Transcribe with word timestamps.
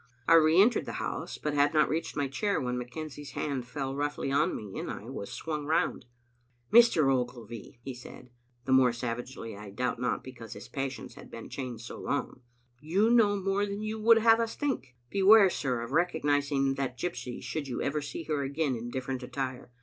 I 0.27 0.33
re 0.33 0.59
entered 0.59 0.87
the 0.87 0.93
house, 0.93 1.37
but 1.37 1.53
had 1.53 1.75
not 1.75 1.87
reached 1.87 2.15
my 2.15 2.27
chair 2.27 2.59
when 2.59 2.75
McKenzie's 2.75 3.33
hand 3.33 3.67
fell 3.67 3.93
roughly 3.95 4.31
on 4.31 4.55
me, 4.55 4.79
and 4.79 4.89
I 4.89 5.03
was 5.11 5.31
swung 5.31 5.67
round. 5.67 6.05
"Mr. 6.73 7.13
Ogilvy," 7.13 7.77
he 7.83 7.93
said, 7.93 8.31
the 8.65 8.71
more 8.71 8.93
savagely 8.93 9.55
I 9.55 9.69
doubt 9.69 9.99
not 10.01 10.23
because 10.23 10.53
his 10.53 10.67
passions 10.67 11.13
had 11.13 11.29
been 11.29 11.49
chained 11.49 11.81
so 11.81 11.99
long," 11.99 12.41
you 12.91 13.11
know 13.11 13.35
more 13.35 13.63
than 13.67 13.83
you 13.83 13.99
would 13.99 14.17
have 14.17 14.39
us 14.39 14.55
think. 14.55 14.95
Be 15.11 15.21
ware, 15.21 15.51
sir, 15.51 15.81
of 15.83 15.91
recognising 15.91 16.73
that 16.77 16.97
gypsy 16.97 17.39
should 17.39 17.67
you 17.67 17.79
ever 17.83 18.01
see 18.01 18.23
her 18.23 18.41
again 18.41 18.75
in 18.75 18.89
different 18.89 19.21
attire. 19.21 19.71